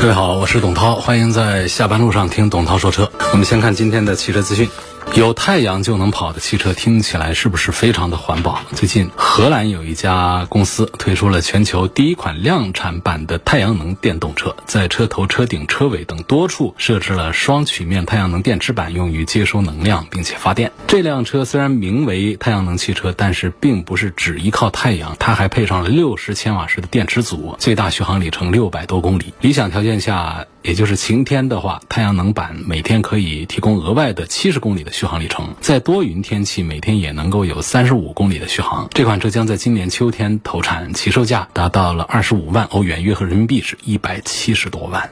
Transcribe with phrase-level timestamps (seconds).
[0.00, 3.10] 各位好，我是董涛，欢迎在下班路上听董涛说车。
[3.32, 4.68] 我们先看今天的汽车资讯。
[5.18, 8.60] 有太阳就能跑的汽车听起来是不是非常的环保？
[8.72, 20.70] 最近荷兰有一家公司推出了全球第一款量产版的太阳能电动车，在车头、车顶、车尾等多处设置了双曲面太阳能电池板，用于接收能量并且发电。
[20.86, 29.34] 这辆车虽然名为太阳能汽车，但是并不是只依靠太阳，它还配上了六十千瓦时的电池组，最大续航里程六百多公里。
[29.40, 30.46] 理想条件下。
[30.68, 38.86] 也就是晴天的话，太阳能板每天可以提供额外的七十公里的续航里程；在多云天气，每天也能够有三十五公里的续航。
[38.92, 45.08] 这款车将在今年秋天投产，起售价达到了二十五万欧元，约合人民币是一百七十多万。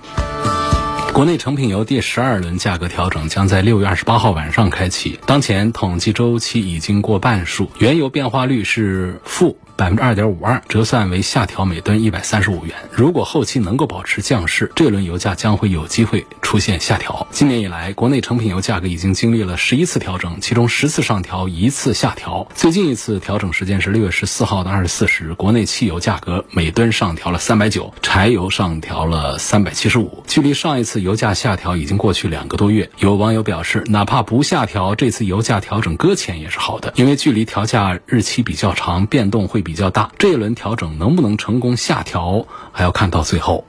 [1.15, 9.57] 国内成品油第十二轮价格调整将在六月二十八号晚上开启，当前统计周期已经过半数，原油变化率是负。
[9.77, 12.75] 百分之二点五二，折算为下调每吨一百三十五元。
[12.91, 17.27] 如果后期能够保持降势，这轮油价将会有机会出现下调。
[17.31, 22.49] 今年以来，国内成品油价格已经经历了十一次调整，其中十次上调，一次下调。
[22.55, 30.25] 最近一次调整时间是六月十四号的二十四时，国内汽油价格每吨上调了三百九，柴油上调了三百七十五。
[30.27, 32.91] 距离上一次油价下调已经过去两个多月。
[32.99, 39.66] 有网友表示，哪怕不下调，这次油价调整搁浅也是好的，因为距离调价日期比较长，变动会。
[39.67, 43.65] 比较大，这一轮调整能不能成功下调，还要看到最后。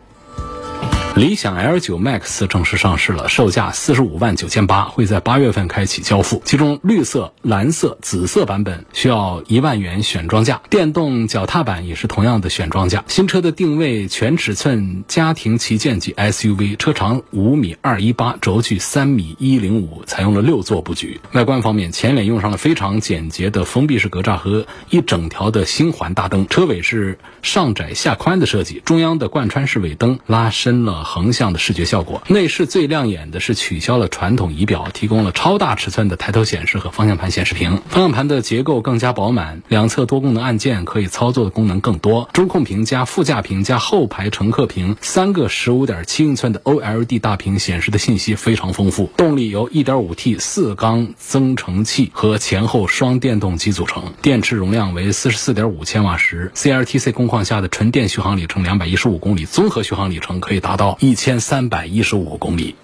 [1.18, 6.44] 理想 L 九 Max 正式上市了，售价四十五万九千八，会在八月份开启交付。
[6.46, 13.04] 其中绿色、蓝色、紫色版本需要一万元选装价，电动脚踏板也是同样的选装价。
[13.08, 21.20] 新车的定位全尺寸家庭旗舰级 SUV，车长五米二一八，轴距三米一零五，采用了六座布局。
[21.32, 31.07] 外观方面，前脸用上了非常简洁的封闭式格栅和一整条的星环大灯，车尾是上窄下宽的设计，中央的贯穿式尾灯拉伸了。
[31.08, 37.82] 横向的视觉效果，内饰最亮眼的是取消了传统仪表，提供了超大尺寸的抬头显示和方向盘显示屏。
[37.88, 42.30] 方向盘的结构更加饱满，两侧多功能按键可以操作的功能更多。
[42.34, 49.10] 中控屏加副驾屏加后排乘客屏三个十五点七英寸的 OLED 大屏显示的信息非常丰富。
[49.16, 60.97] 动力由 1.5T 四缸增程器和前后双电动机组成，电池容量为44.5千瓦时，CLTC 工况下的纯电续航里程215公里，综合续航里程可以达到。
[61.00, 62.76] 一千三百一十五公里。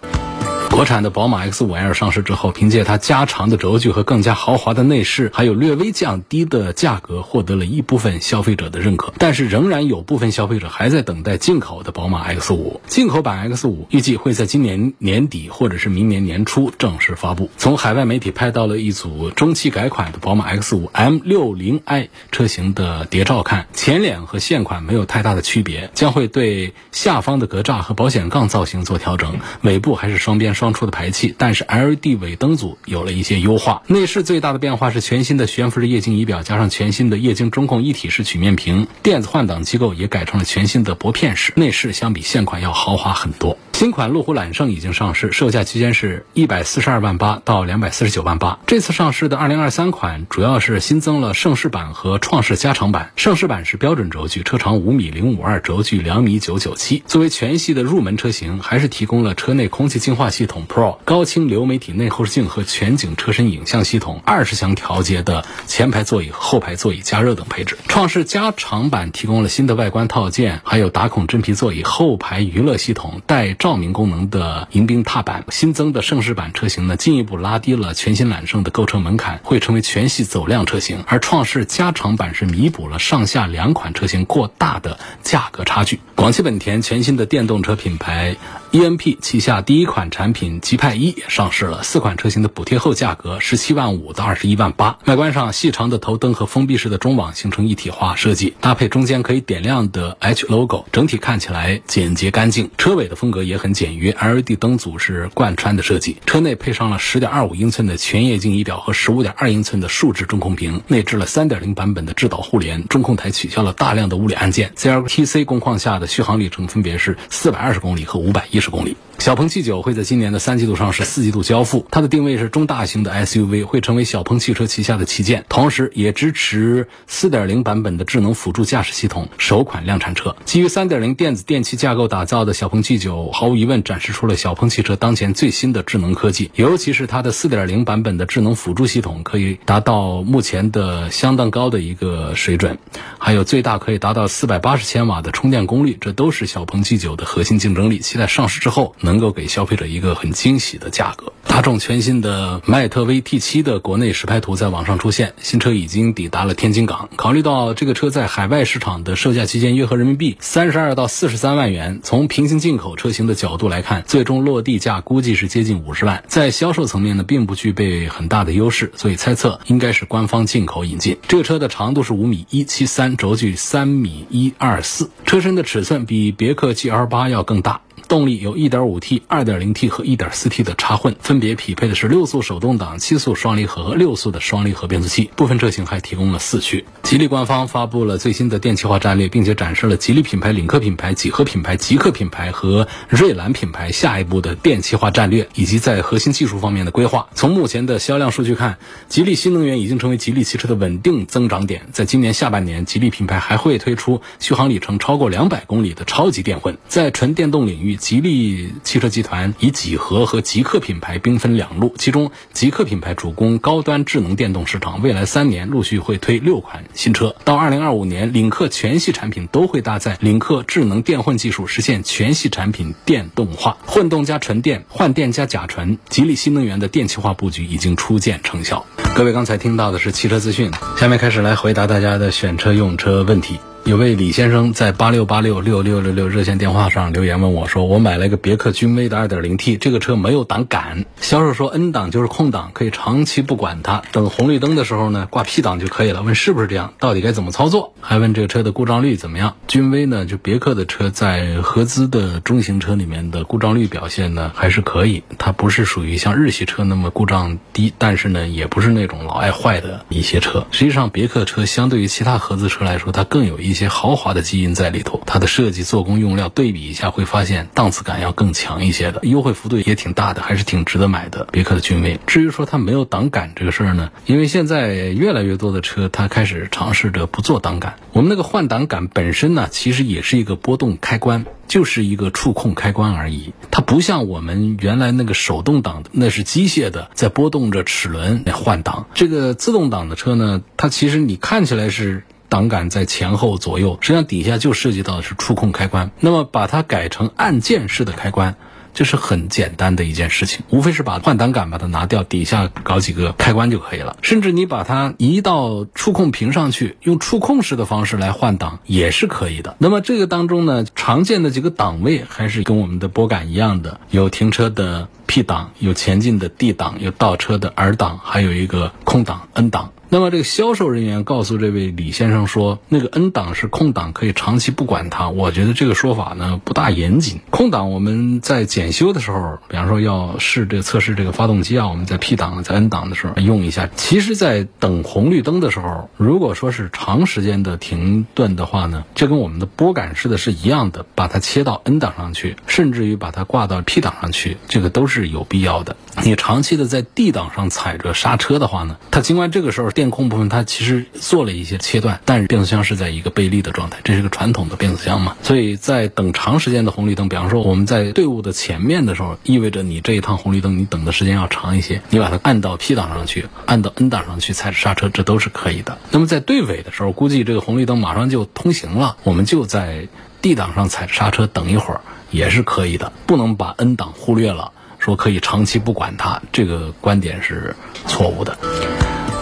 [0.74, 9.14] 国产的宝马 X5L 上市之后，凭借它加长的轴距和更加豪华的内饰，还有略微降低的价格，获得了一部分消费者的认可。
[9.20, 12.80] 但是，仍然有部分消费者还在等待进口的宝马 X5。
[12.88, 17.52] 进口版 X5 预计会在今年年底或者是明年年初正式发布。
[17.56, 30.63] 从海外媒体拍到了一组中期改款的宝马 X5 M60i 车型的谍照看，前脸和现款没有太大的区别，将会对下方的格栅和保险杠造型做调整，尾部还是双边双。
[30.64, 33.84] 双出的排气，但是 LED 尾灯组有了一些优化。
[33.88, 41.52] 内饰最大的变化是全新的悬浮式液晶仪表，加上全新的液晶中控一体式曲面屏，电子换挡机构也改成了全新的薄片式。
[41.58, 43.58] 内饰相比现款要豪华很多。
[43.84, 48.58] 新款路虎揽胜已经上市，售价区间是一百四十二万八到两百四十九万八。
[48.66, 53.12] 这次上市的二零二三款主要是新增了盛世版和创世加长版。
[53.18, 57.04] 盛世版是标准轴距，车长五米零五二，轴距两米九九七。
[57.06, 67.78] 作为全系的入门车型，还是提供了车内空气净化系统 Pro、高清流媒体内后视镜和全景车身影像系统、二十强调节的前排座椅和后排座椅加热等配置。
[67.90, 73.54] 创世加长版提供了新的外观套件，还有打孔真皮座椅、后排娱乐系统带。
[73.54, 81.04] 照照明功能的迎宾踏板，新增的盛世版车型呢，进一步拉低了全新揽胜的购车门槛，会成为全系走量车型。
[81.08, 86.00] 而创世加长版是弥补了上下两款车型过大的价格差距。
[86.14, 88.36] 广汽本田全新的电动车品牌。
[88.74, 94.98] ENP 旗下第一款产品极派一也上市了，四款车型的补贴后价格十七万五到二十一万八。
[95.06, 102.72] 外观上，细长的头灯和封闭式的中网形成一体化设计，搭配中间可以点亮的 H logo，整体看起来简洁干净。
[102.76, 106.18] 车尾的风格也很简约，LED 灯组是贯穿的设计。
[106.26, 114.72] 车内配上了十点二五英寸的全液晶仪表和十五点二英寸的竖置中控屏，内置了三点零版本的智导互联，中控台取消了大量的物理按键。
[114.76, 118.96] CLTC 工况下的续航里程分别是四百二十公里和五百一十公里。
[119.20, 121.86] 小鹏 G9 会在今年的三季度上市，四季度交付。
[121.92, 130.36] 它的定位是中大型的 SUV，会成为小鹏汽车旗下的旗舰，同时也支持4.0版本的智能辅助驾驶系统，首款量产车。
[130.46, 142.78] 基于3.0电子电气架构打造的小鹏 G9，毫无疑问展示出了小鹏汽车当前最新的智能科技，尤其是它的4.0版本的智能辅助系统，可以达到目前的相当高的一个水准，
[143.20, 148.00] 还有最大可以达到480千瓦的充电功率，这都是小鹏 G9 的核心竞争力。
[148.00, 151.32] 期待上市之后能够给消费者一个很惊喜的价格。
[151.46, 157.10] 大众全新的迈特威 T7 的国内实拍图在网上出现，新车已经抵达了天津港。
[157.16, 171.18] 考虑到这个车在海外市场的售价区间约合人民币三十二到四十三万元，从平行进口车型的角度来看，最终落地价估计是接近五十万，在销售层面呢，并不具备很大的优势，所以猜测应该是官方进口引进。
[171.28, 177.82] 这个车的长度是五米一七三，轴距三米一二四，车身的尺寸比别克 GL 八要更大。
[178.14, 185.32] 动力有 1.5T、2.0T 和 1.4T 的插混，分别匹配的是六速手动挡、七速双离合和六速的双离合变速器。
[185.36, 186.86] 部分车型还提供了四驱。
[187.02, 197.30] 吉利官方发布了最新的电气化战略，并且展示了吉利品牌、领克品牌、几何品牌、极客品牌和瑞兰品牌下一步的电气化战略以及在核心技术方面的规划。
[197.34, 198.78] 从目前的销量数据看，
[199.10, 201.88] 吉利新能源已经成为吉利汽车的稳定增长点。
[201.92, 206.78] 在今年下半年，吉利品牌还会推出续航里程超过两百公里的超级电混。
[206.88, 217.34] 在纯电动领域，吉利汽车集团以几何和极客品牌兵分两路，其中极客品牌主攻高端智能电动市场，未来三年陆续会推六款新车。
[217.46, 225.98] 到二零二五年，领克全系产品都会搭载领克智能电混技术，实现全系产品电动化，混动加纯电，换电加甲醇。
[226.10, 228.86] 吉利新能源的电气化布局已经初见成效。
[229.16, 233.58] 各位刚才听到的是汽车资讯，下面开始来回答大家的选车用车问题。
[233.86, 246.22] 有位李先生在八六八六六六六六热线电话上留言问我说：“我买了一个别克君威的二点零 T，这个车没有档杆，销售说 N 档就是空档，可以长期不管它，等红绿灯的时候呢挂 P 档就可以了。
[246.22, 246.94] 问是不是这样？
[246.98, 247.94] 到底该怎么操作？
[248.00, 249.58] 还问这个车的故障率怎么样？
[249.68, 260.66] 君威呢，就别克的车在合资的中型车里面的故障率表现呢还是可以，它不是属于像日系车那么故障低，但是呢也不是那种老爱坏的一些车。
[260.72, 263.73] 实际上别克车相对于其他合资车来说，它更有一。
[263.74, 271.48] 一些豪华的基因在里头，它的设计、做工、用料对比一下，会发现档次感要更强一些的，优惠幅度也挺大的，还是挺值得买的。
[271.52, 277.96] 别克的君威，至于说它没有档杆这个事儿呢，因为现在越来越多的车它开始尝试着不做档杆。
[278.12, 289.08] 我们那个换挡杆本身呢，其实也是一个波动开关，就是一个触控开关而已，它不像我们原来那个手动挡的，那是机械的在拨动着齿轮来换挡。
[289.16, 292.24] 这个自动挡的车呢，它其实你看起来是。
[292.54, 296.12] 档杆在前后左右，实际上底下就涉及到的是触控开关。
[296.20, 298.58] 那么把它改成按键式的开关，
[298.94, 304.18] 这是很简单的一件事情，无非是把换挡杆把它拿掉，底下搞几个开关就可以了。
[304.22, 309.76] 甚至你把它移到触控屏上去，用触控式的方式来换挡也是可以的。
[309.80, 319.90] 那么这个当中呢，常见的几个档位还是跟我们的拨杆一样的，有停车的 P 档，有前进的 D 档，有倒车的 R 档，还有一个空档 N 档。
[320.14, 325.30] 那么这个销售人员告诉这位李先生说，那个 N 档是空档，可以长期不管它。
[325.30, 327.40] 我觉得这个说法呢不大严谨。
[327.50, 333.90] 空档我们在检修的时候，比方说要试这个测试这个发动机啊，我们在 P 档在 N 档的时候用一下。
[333.96, 345.96] 其实，在等红绿灯的时候，如果说是长时间的停顿的话呢，这跟我们的拨杆式的是一样的，把它切到 N 档上去，甚至于把它挂到 P 档上去，这个都是有必要的。
[346.24, 355.38] 你长期的在 D 档上踩着刹车的话呢，它尽管这个时候电电控部分它其实做了一些切断，但是变速箱是在一个背离的状态，这是个传统的变速箱嘛。
[355.44, 365.98] 所以在等长时间的红绿灯，比方说我们在队伍的前面的时候，意味着你这一趟红绿灯你等的时间要长一些，你把它按到 P 档上去，按到 N 档上去踩着刹车，这都是可以的。
[366.12, 370.10] 那么在队尾的时候，估计这个红绿灯马上就通行了，我们就在
[370.42, 377.74] D 档上踩着刹车等一会儿也是可以的，不能把 N 档忽略了，说可以长期不管它，这个观点是
[378.06, 378.58] 错误的。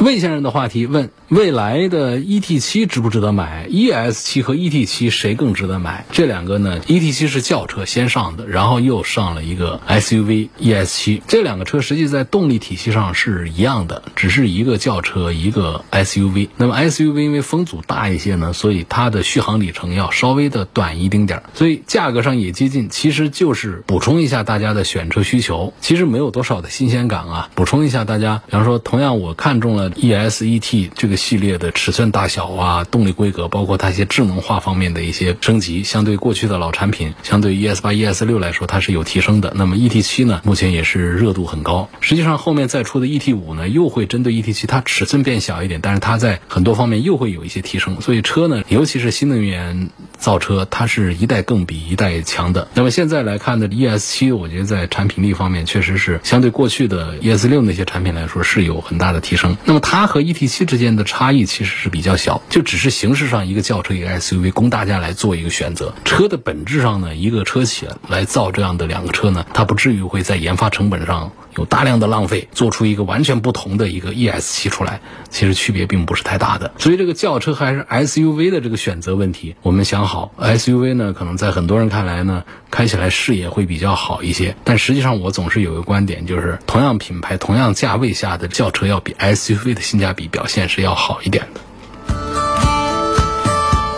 [0.01, 1.11] 魏先生的话题问。
[1.29, 6.05] 未来的 E T 七值不值得买？E S 七和 E T 七谁更值得买？
[6.11, 11.23] 这两个呢？E T 七是轿车先上的，然后又上了一个 S U V E S 七。
[11.29, 16.49] 这两个车实际在动力体系上是一样的，只是一个轿车，一个 S U V。
[16.57, 22.89] 那么 S U V 因为风阻大一些呢，所以它的续航里程要稍微的短一丁点儿，所以价格上也接近。
[22.89, 27.49] 其实就是补充一下大家的选车需求，其实没有多少的新鲜感啊。
[27.55, 39.53] 补充一下大家，比方说，同样我看中了 ES、ET 这个系列的尺寸大小啊、动力规格，包括它一些智能化方面的一些升级，相对过去的老产品，相对 ES 八、ES 六来说，它是有提升的。
[39.55, 41.89] 那么 ET 七呢，目前也是热度很高。
[41.99, 47.99] 实际上后面再出的 ET 五呢，又会针对 ET 七，它尺寸变小一点，但是它在很多方面又会有一些提升。
[48.01, 52.67] 所以车呢，尤其是新能源造车，它是一代更比一代强的。
[52.73, 59.57] 那么现在来看呢，ES 七，我觉得在产品力方面确实是相对过去的 ES 六那些产品来说是有很大的提升。
[59.65, 65.93] 那么它和 ET 七之间的差异其实是比较小，就只是形式上一个轿车一个 SUV 供大家来做一个选择。
[66.05, 71.31] 车的本质上呢，一个车企来造这样的两个车呢，它不至于会在研发成本上。
[71.57, 76.71] 有大量的浪费，做出一个完全不同的一个 ES 七出来，其实区别并不是太大的。
[76.77, 84.55] 所以这个轿车还是 SUV 的这个选择问题，我们想好 SUV 呢，可能在很多人看来呢，开起来视野会比较好一些。
[84.63, 91.61] 但实际上，我总是有一个观点，就是同样品牌、同样价位下的轿车，要比 S U V 的性价比表现是要好一点的。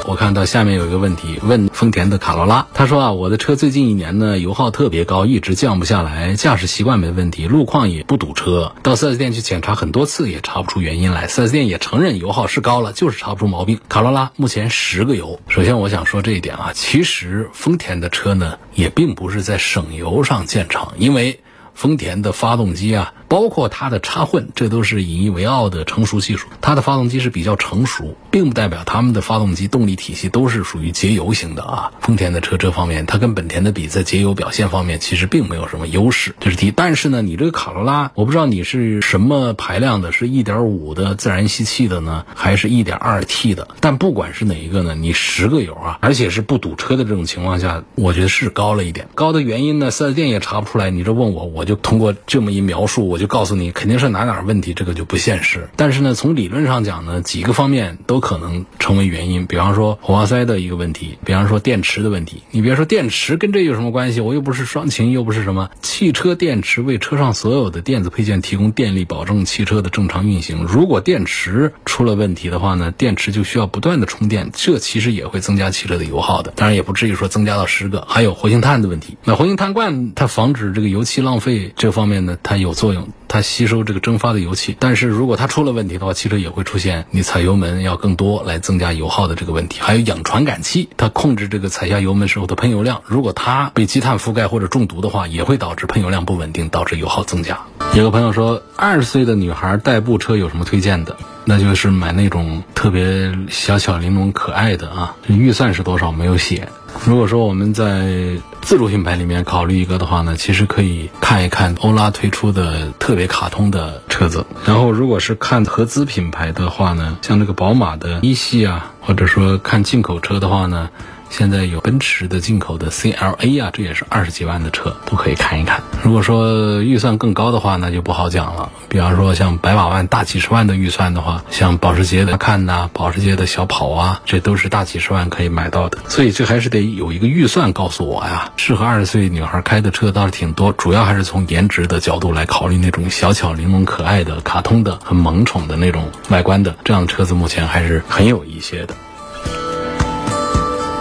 [0.05, 13.79] 我看到下面有一个问题，问丰田的卡罗拉，他说啊，我的车最近一年呢油耗特别高，一直降不下来，驾驶习惯没问题，路况也不堵车，到 4S 店去检查很多次也查不出原因来，4S 店也承认油耗是高了，就是查不出毛病。
[13.87, 21.39] 卡罗拉目前十个油，首先我想说这一点啊，其实丰田的车呢也并不是在省油上见长，因为
[21.73, 23.13] 丰田的发动机啊。
[23.27, 26.47] 包括它的插混，这都是引以为傲的成熟技术。
[26.61, 31.91] 它的发动机是比较成熟，并不代表他们的发动机动力体系都是属于节油型的啊。
[31.99, 36.71] 丰田的车这方面，它跟本田的比，在节油表现方面其实并没有什么优势，这是第一。
[36.71, 43.67] 但是呢，你这个卡罗拉，我不知道你是什么排量的，是一点五的自然吸气的呢，还是一点二 T 的？
[43.79, 49.07] 但不管是哪一个呢，你十个油啊，而且是不堵车的这种情况下，我觉得是高了一点。
[49.15, 50.91] 高的原因呢，四 S 店也查不出来。
[50.91, 55.69] 你这问我，我就通过这么一描述，我就告诉你，肯定是哪哪问题，这个就不现实。
[55.75, 59.45] 但是呢，从理论上讲呢，几个方面都可能成为原因。
[59.45, 62.43] 比方说火花塞的一个问题，比方说电池的问题。
[62.51, 64.21] 你别说电池跟这有什么关系？
[64.21, 70.63] 我又不是双擎，又不是什么汽车电池，为车上所有的电子配件提供电力，保证汽车的正常运行。
[70.63, 76.53] 如果电池出了问题的话呢，电池就需要不断的充电，这其实也会增加汽车的油耗的。
[76.55, 78.05] 当然也不至于说增加到十个。
[78.07, 83.09] 还有活性炭的问题，那活性炭罐它防止这个油漆浪费这方面呢，它有作用。
[83.27, 89.79] 它吸收这个蒸发的油气，但是如果它出了问题的话，汽车也会出现你踩油门要更多来增加油耗的这个问题。
[89.81, 97.59] 还有氧传感器，它控制这个踩下油门时候的喷油量，如果它被积碳覆盖或者中毒的话，也会导致喷油量不稳定，导致油耗增加。
[97.95, 101.17] 有个朋友说，二十岁的女孩代步车有什么推荐的？
[101.45, 106.69] 那就是买那种特别小巧玲珑可爱的啊，预算是多少没有写。
[107.05, 114.45] 如果说我们在自主品牌里面考虑一个的话呢，其实可以看一看欧拉推出的特别卡通的车子。
[114.65, 120.89] 然后如果是看合资品牌的话呢，像这个宝马的一系啊，或者说看进口车的话呢。
[121.35, 125.81] 现在有奔驰的进口的 CLA 啊，这也是二十几万的车，都可以看一看。
[126.03, 128.71] 如果说预算更高的话，那就不好讲了。
[128.87, 135.97] 比方说像百把万、大几十万的预算的话，像保时捷的看呐，保时捷的小跑啊，这都是大几十万可以买到的。
[136.07, 138.51] 所以这还是得有一个预算告诉我呀。
[138.57, 148.93] 适合二十岁女孩开的车倒是挺多，主要还是从颜值的角度来考虑，那种小巧玲珑可爱的、卡通的、很萌宠的那种外观的这样的车子，目前还是很有一些的。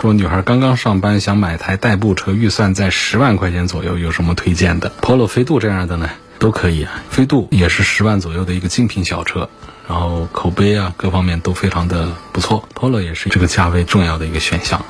[0.03, 7.05] 说女孩刚刚上班，想买台代步车，预算在十万块钱左右，有什么推荐的？Polo、飞度这样的呢，都可以啊。
[7.09, 9.49] 飞度也是十万左右的一个精品小车，
[9.89, 12.69] 然后口碑啊各方面都非常的不错。
[12.75, 14.85] Polo 也是这个价位重要的一个选项。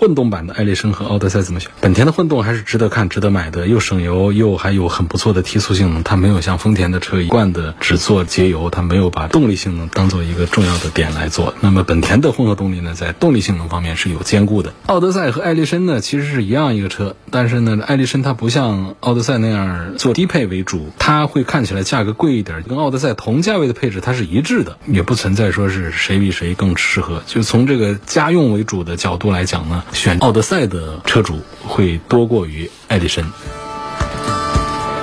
[0.00, 1.70] 混动版的艾力绅和奥德赛怎么选？
[1.82, 6.02] 本田的混动还是值得看、值得买的，又省油又还有很不错的提速性能。
[6.02, 11.52] 它没有像丰田的车一贯的只做节油，它没有把动力性能当做一个重要的点来做。
[11.60, 14.72] 那么本田的混合动力呢，在动力性能方面是有兼顾的。
[14.86, 27.22] 奥德赛和艾力绅呢，其实是一样一个车，但是呢，艾力绅它不像奥德赛那样做低配为主，它会看起来价格贵一点，跟奥德赛同价位的配置它是一致的，也不存在说是谁比谁更适合。
[27.26, 29.84] 就从这个家用为主的角度来讲呢。
[29.92, 33.24] 选奥德赛的车主会多过于爱迪生。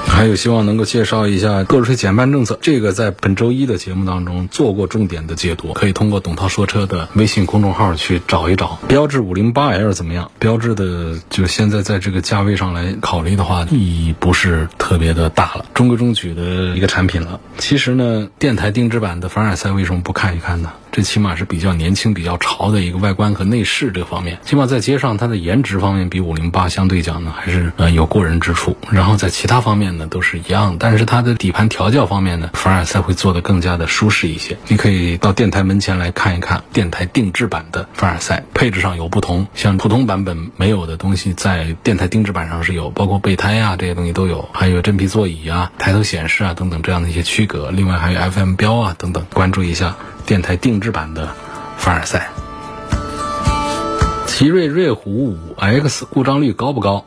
[0.06, 8.80] 还有希望能够介绍一下购置税减半政策，这个在本周一的节目当中做过重点的解读，可以通过董涛说车的微信公众号去找一找。
[8.88, 10.32] 标致五零八 L 怎么样？
[10.40, 17.40] 标致的就现在在这个价位上来考虑的话，意义不是特别的大了，中规中矩的一个产品了。
[17.60, 20.72] 其实呢，电台定制版的凡尔赛为什么不看一看呢？
[20.98, 24.40] 这起码是比较年轻、比较潮的一个外观和内饰这方面。
[24.44, 28.76] 起码在街上，它的颜值方面比五零八相对讲呢，还是呃有过人之处。
[28.90, 30.78] 然后在其他方面呢，都是一样。
[30.80, 34.58] 但是它的底盘调教方面呢，凡尔赛会做得更加的舒适一些。
[34.70, 47.70] 你可以到电台门前来看一看电台定制版的凡尔赛，配置上有不同，像普通版本没有的东西，在电台定制版上是有，包括备胎啊这些东西都有，还有真皮座椅啊、抬头显示啊等等这样的一些区隔。
[47.70, 49.96] 另外还有 FM 标啊等等，关注一下
[50.28, 51.34] 电台定制版的
[51.78, 52.30] 凡尔赛。
[54.28, 57.06] 奇瑞瑞虎五 X 故障率高不高？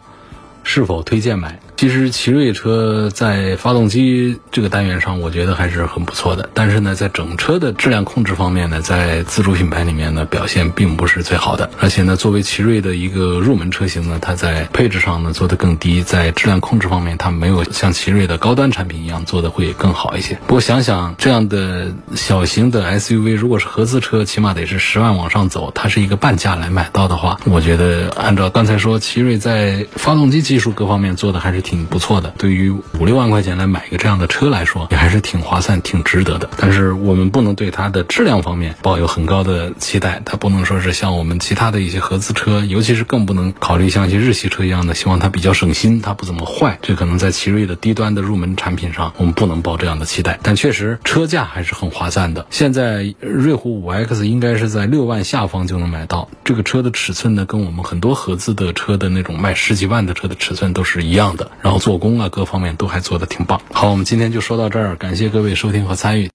[0.64, 1.60] 是否推荐买？
[1.80, 6.50] 其实奇瑞车在发动机这个单元上，我觉得还是很不错的。
[6.52, 11.70] 但是呢，在整车的质量控制方面呢，在自主品牌里面呢，表现并不是最好的。
[11.80, 20.34] 而且呢，作为奇瑞的一个入门车型呢，它在配置上呢做得更低，在质量控制方面，它没有像奇瑞的高端产品一样做的会更好一些。
[20.46, 31.69] 不过想想这样的小型的 SUV，如果是合资车，起码得是十万往上走，它是一个半价来买到的话，我觉得按照刚才说，奇瑞在发动机技术各方面做的还是挺。
[31.70, 36.50] 挺不错的，对于五六万块钱来买一个这样的车来说，也还是挺划算、挺值得的。
[36.56, 46.76] 但是我们不能对它的质量方面抱有很高的期待，它不能说是像我们其他的一些合资车，尤其是更不能考虑像一些日系车一样的，希望它比较省心，它不怎么坏。
[46.82, 50.40] 这可能在奇瑞的低端的入门产品上，我们不能抱这样的期待。
[50.42, 52.44] 但确实车价还是很划算的。
[52.50, 61.48] 现在瑞虎五 X 应该是在六万下方就能买到，这个车的尺寸呢，跟我们很多合资的车的那种卖十几万的车的尺寸都是一样的。
[61.62, 63.60] 然后做工啊，各方面都还做得挺棒。
[63.72, 66.28] 好，我们今天就说到这儿，感谢各位收听和参与。